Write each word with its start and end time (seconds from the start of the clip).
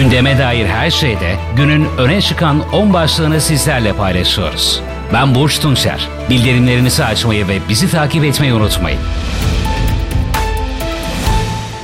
Gündeme 0.00 0.38
dair 0.38 0.66
her 0.66 0.90
şeyde 0.90 1.36
günün 1.56 1.88
öne 1.98 2.20
çıkan 2.20 2.70
10 2.72 2.92
başlığını 2.92 3.40
sizlerle 3.40 3.92
paylaşıyoruz. 3.92 4.80
Ben 5.12 5.34
Burç 5.34 5.60
Tunçer. 5.60 6.08
Bildirimlerinizi 6.30 7.04
açmayı 7.04 7.48
ve 7.48 7.58
bizi 7.68 7.90
takip 7.90 8.24
etmeyi 8.24 8.54
unutmayın. 8.54 9.00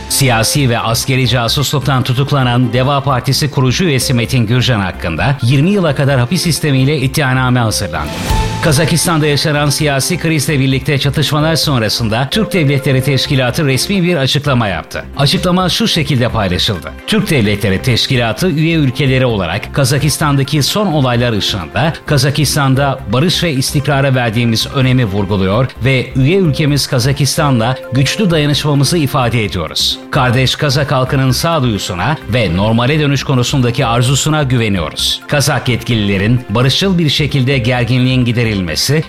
Siyasi 0.08 0.70
ve 0.70 0.78
askeri 0.78 1.28
casusluktan 1.28 2.02
tutuklanan 2.02 2.72
Deva 2.72 3.00
Partisi 3.00 3.50
kurucu 3.50 3.84
üyesi 3.84 4.14
Metin 4.14 4.46
Gürcan 4.46 4.80
hakkında 4.80 5.36
20 5.42 5.70
yıla 5.70 5.94
kadar 5.94 6.20
hapis 6.20 6.42
sistemiyle 6.42 6.98
iddianame 6.98 7.60
hazırlandı. 7.60 8.12
Kazakistan'da 8.66 9.26
yaşanan 9.26 9.70
siyasi 9.70 10.18
krizle 10.18 10.60
birlikte 10.60 10.98
çatışmalar 10.98 11.56
sonrasında 11.56 12.28
Türk 12.30 12.52
Devletleri 12.52 13.02
Teşkilatı 13.02 13.66
resmi 13.66 14.02
bir 14.02 14.16
açıklama 14.16 14.68
yaptı. 14.68 15.04
Açıklama 15.16 15.68
şu 15.68 15.88
şekilde 15.88 16.28
paylaşıldı. 16.28 16.92
Türk 17.06 17.30
Devletleri 17.30 17.82
Teşkilatı 17.82 18.48
üye 18.48 18.76
ülkeleri 18.76 19.26
olarak 19.26 19.74
Kazakistan'daki 19.74 20.62
son 20.62 20.86
olaylar 20.86 21.32
ışığında 21.32 21.92
Kazakistan'da 22.06 23.00
barış 23.12 23.42
ve 23.42 23.52
istikrara 23.52 24.14
verdiğimiz 24.14 24.66
önemi 24.74 25.04
vurguluyor 25.04 25.66
ve 25.84 26.12
üye 26.16 26.38
ülkemiz 26.38 26.86
Kazakistan'la 26.86 27.76
güçlü 27.92 28.30
dayanışmamızı 28.30 28.98
ifade 28.98 29.44
ediyoruz. 29.44 29.98
Kardeş 30.10 30.56
Kazak 30.56 30.92
halkının 30.92 31.30
sağduyusuna 31.30 32.16
ve 32.28 32.56
normale 32.56 33.00
dönüş 33.00 33.24
konusundaki 33.24 33.86
arzusuna 33.86 34.42
güveniyoruz. 34.42 35.20
Kazak 35.28 35.68
yetkililerin 35.68 36.40
barışçıl 36.50 36.98
bir 36.98 37.08
şekilde 37.08 37.58
gerginliğin 37.58 38.24
giderilmesi, 38.24 38.55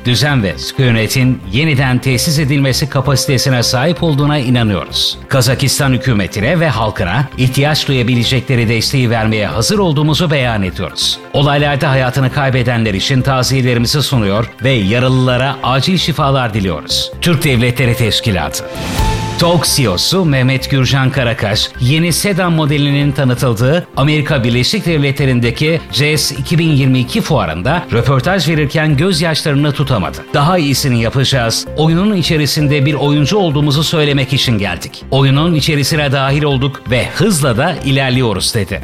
düzen 0.05 0.43
ve 0.43 0.57
sükunetin 0.57 1.41
yeniden 1.51 1.99
tesis 1.99 2.39
edilmesi 2.39 2.89
kapasitesine 2.89 3.63
sahip 3.63 4.03
olduğuna 4.03 4.37
inanıyoruz. 4.37 5.17
Kazakistan 5.29 5.93
hükümetine 5.93 6.59
ve 6.59 6.69
halkına 6.69 7.25
ihtiyaç 7.37 7.87
duyabilecekleri 7.87 8.69
desteği 8.69 9.09
vermeye 9.09 9.47
hazır 9.47 9.79
olduğumuzu 9.79 10.31
beyan 10.31 10.63
ediyoruz. 10.63 11.19
Olaylarda 11.33 11.89
hayatını 11.89 12.33
kaybedenler 12.33 12.93
için 12.93 13.21
taziyelerimizi 13.21 14.03
sunuyor 14.03 14.51
ve 14.63 14.71
yaralılara 14.71 15.55
acil 15.63 15.97
şifalar 15.97 16.53
diliyoruz. 16.53 17.11
Türk 17.21 17.43
Devletleri 17.43 17.97
Teşkilatı 17.97 18.65
TOG 19.39 19.65
CEO'su 19.65 20.25
Mehmet 20.25 20.71
Gürcan 20.71 21.09
Karakaş, 21.09 21.69
yeni 21.79 22.13
sedan 22.13 22.51
modelinin 22.51 23.11
tanıtıldığı 23.11 23.87
Amerika 23.97 24.43
Birleşik 24.43 24.85
Devletleri'ndeki 24.85 25.81
CES 25.91 26.31
2022 26.31 27.21
fuarında 27.21 27.85
röportaj 27.93 28.49
verirken 28.49 28.97
gözyaşlarını 28.97 29.71
tutamadı. 29.71 30.17
Daha 30.33 30.57
iyisini 30.57 31.01
yapacağız. 31.01 31.67
Oyunun 31.77 32.15
içerisinde 32.15 32.85
bir 32.85 32.93
oyuncu 32.93 33.37
olduğumuzu 33.37 33.83
söylemek 33.83 34.33
için 34.33 34.57
geldik. 34.57 35.05
Oyunun 35.11 35.53
içerisine 35.53 36.11
dahil 36.11 36.43
olduk 36.43 36.81
ve 36.91 37.07
hızla 37.15 37.57
da 37.57 37.75
ilerliyoruz 37.85 38.55
dedi. 38.55 38.81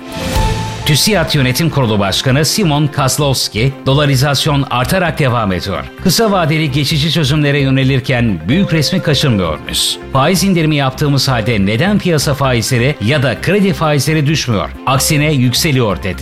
TÜSİAD 0.86 1.36
Yönetim 1.36 1.70
Kurulu 1.70 2.00
Başkanı 2.00 2.46
Simon 2.46 2.88
Kozlowski, 2.88 3.74
dolarizasyon 3.86 4.66
artarak 4.70 5.20
devam 5.20 5.52
ediyor. 5.52 5.84
Kısa 6.04 6.32
vadeli 6.32 6.72
geçici 6.72 7.12
çözümlere 7.12 7.60
yönelirken 7.60 8.40
büyük 8.48 8.74
resmi 8.74 9.02
kaçırmıyor 9.02 9.60
muyuz? 9.60 10.00
Faiz 10.14 10.44
indirimi 10.44 10.76
yaptığımız 10.76 11.28
halde 11.28 11.66
neden 11.66 12.00
piyasa 12.00 12.34
faizleri 12.34 12.96
ya 13.02 13.24
da 13.24 13.42
kredi 13.42 13.74
faizleri 13.74 14.26
düşmüyor? 14.28 14.70
Aksine 14.86 15.34
yükseliyor 15.34 16.04
dedi. 16.04 16.22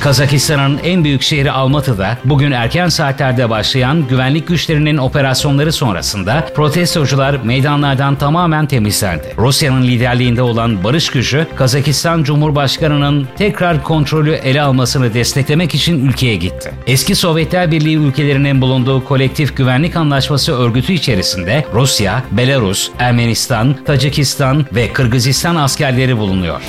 Kazakistan'ın 0.00 0.78
en 0.84 1.04
büyük 1.04 1.22
şehri 1.22 1.52
Almatı'da 1.52 2.18
bugün 2.24 2.50
erken 2.50 2.88
saatlerde 2.88 3.50
başlayan 3.50 4.08
güvenlik 4.08 4.48
güçlerinin 4.48 4.96
operasyonları 4.96 5.72
sonrasında 5.72 6.48
protestocular 6.54 7.36
meydanlardan 7.44 8.16
tamamen 8.16 8.66
temizlendi. 8.66 9.34
Rusya'nın 9.38 9.82
liderliğinde 9.82 10.42
olan 10.42 10.84
barış 10.84 11.10
gücü 11.10 11.46
Kazakistan 11.56 12.22
Cumhurbaşkanı'nın 12.22 13.28
tekrar 13.38 13.82
kontrolü 13.82 14.32
ele 14.32 14.62
almasını 14.62 15.14
desteklemek 15.14 15.74
için 15.74 16.06
ülkeye 16.06 16.36
gitti. 16.36 16.72
Eski 16.86 17.14
Sovyetler 17.14 17.70
Birliği 17.70 17.96
ülkelerinin 17.96 18.60
bulunduğu 18.60 19.04
kolektif 19.04 19.56
güvenlik 19.56 19.96
anlaşması 19.96 20.52
örgütü 20.52 20.92
içerisinde 20.92 21.64
Rusya, 21.74 22.22
Belarus, 22.30 22.90
Ermenistan, 22.98 23.76
Tacikistan 23.84 24.66
ve 24.74 24.92
Kırgızistan 24.92 25.56
askerleri 25.56 26.18
bulunuyor. 26.18 26.60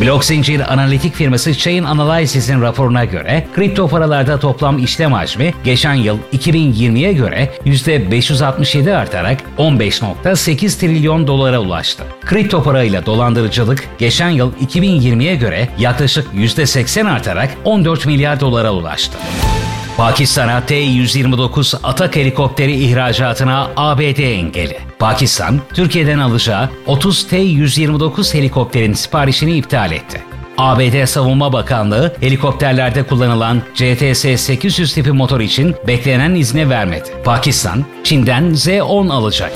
Blok 0.00 0.24
zincir 0.24 0.72
analitik 0.72 1.14
firması 1.14 1.54
Chain 1.54 1.84
Analysis'in 1.84 2.62
raporuna 2.62 3.04
göre 3.04 3.46
kripto 3.54 3.88
paralarda 3.88 4.40
toplam 4.40 4.78
işlem 4.78 5.12
hacmi 5.12 5.54
geçen 5.64 5.94
yıl 5.94 6.18
2020'ye 6.32 7.12
göre 7.12 7.52
%567 7.66 8.94
artarak 8.94 9.40
15.8 9.58 10.80
trilyon 10.80 11.26
dolara 11.26 11.58
ulaştı. 11.60 12.04
Kripto 12.24 12.62
parayla 12.62 13.06
dolandırıcılık 13.06 13.88
geçen 13.98 14.30
yıl 14.30 14.52
2020'ye 14.52 15.34
göre 15.34 15.68
yaklaşık 15.78 16.34
%80 16.34 17.10
artarak 17.10 17.50
14 17.64 18.06
milyar 18.06 18.40
dolara 18.40 18.72
ulaştı. 18.72 19.18
Pakistan'a 20.00 20.66
T-129 20.66 21.76
atak 21.82 22.16
helikopteri 22.16 22.72
ihracatına 22.72 23.70
ABD 23.76 24.18
engeli. 24.18 24.78
Pakistan, 24.98 25.60
Türkiye'den 25.74 26.18
alacağı 26.18 26.68
30 26.86 27.28
T-129 27.28 28.34
helikopterin 28.34 28.92
siparişini 28.92 29.56
iptal 29.56 29.92
etti. 29.92 30.22
ABD 30.58 31.06
Savunma 31.06 31.52
Bakanlığı 31.52 32.16
helikopterlerde 32.20 33.02
kullanılan 33.02 33.62
CTS-800 33.74 34.94
tipi 34.94 35.12
motor 35.12 35.40
için 35.40 35.76
beklenen 35.86 36.34
izni 36.34 36.70
vermedi. 36.70 37.08
Pakistan, 37.24 37.84
Çin'den 38.04 38.54
Z-10 38.54 39.12
alacak. 39.12 39.52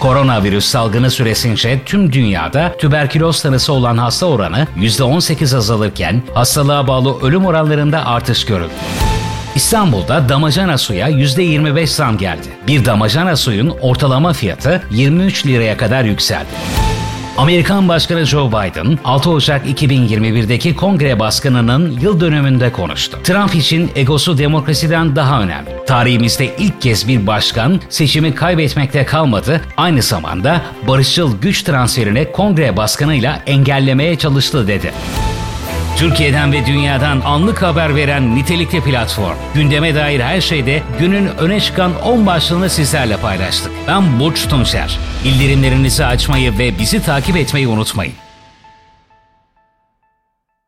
Koronavirüs 0.00 0.64
salgını 0.64 1.10
süresince 1.10 1.80
tüm 1.86 2.12
dünyada 2.12 2.76
tüberküloz 2.78 3.42
tanısı 3.42 3.72
olan 3.72 3.98
hasta 3.98 4.26
oranı 4.26 4.66
%18 4.76 5.56
azalırken 5.56 6.22
hastalığa 6.34 6.88
bağlı 6.88 7.20
ölüm 7.20 7.46
oranlarında 7.46 8.06
artış 8.06 8.46
görüldü. 8.46 9.07
İstanbul'da 9.54 10.28
damacana 10.28 10.78
suya 10.78 11.10
%25 11.10 11.86
zam 11.86 12.18
geldi. 12.18 12.46
Bir 12.66 12.84
damacana 12.84 13.36
suyun 13.36 13.74
ortalama 13.80 14.32
fiyatı 14.32 14.82
23 14.90 15.46
liraya 15.46 15.76
kadar 15.76 16.04
yükseldi. 16.04 16.48
Amerikan 17.36 17.88
Başkanı 17.88 18.26
Joe 18.26 18.48
Biden 18.48 18.98
6 19.04 19.30
Ocak 19.30 19.66
2021'deki 19.66 20.76
kongre 20.76 21.18
baskınının 21.18 22.00
yıl 22.00 22.20
dönümünde 22.20 22.72
konuştu. 22.72 23.18
Trump 23.22 23.54
için 23.54 23.90
egosu 23.96 24.38
demokrasiden 24.38 25.16
daha 25.16 25.42
önemli. 25.42 25.70
Tarihimizde 25.86 26.56
ilk 26.58 26.82
kez 26.82 27.08
bir 27.08 27.26
başkan 27.26 27.80
seçimi 27.88 28.34
kaybetmekte 28.34 29.04
kalmadı, 29.04 29.60
aynı 29.76 30.02
zamanda 30.02 30.62
barışçıl 30.88 31.40
güç 31.40 31.62
transferini 31.62 32.32
kongre 32.32 32.76
baskınıyla 32.76 33.42
engellemeye 33.46 34.18
çalıştı 34.18 34.68
dedi. 34.68 34.92
Türkiye'den 35.98 36.52
ve 36.52 36.66
dünyadan 36.66 37.20
anlık 37.20 37.62
haber 37.62 37.96
veren 37.96 38.36
nitelikli 38.36 38.80
platform. 38.80 39.36
Gündeme 39.54 39.94
dair 39.94 40.20
her 40.20 40.40
şeyde 40.40 40.82
günün 40.98 41.26
öne 41.26 41.60
çıkan 41.60 42.02
10 42.02 42.26
başlığını 42.26 42.70
sizlerle 42.70 43.16
paylaştık. 43.16 43.72
Ben 43.88 44.20
Burç 44.20 44.48
Tunçer. 44.48 44.98
Bildirimlerinizi 45.24 46.04
açmayı 46.04 46.58
ve 46.58 46.78
bizi 46.78 47.02
takip 47.02 47.36
etmeyi 47.36 47.68
unutmayın. 47.68 48.14